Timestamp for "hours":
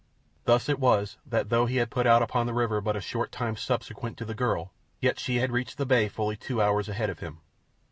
6.59-6.89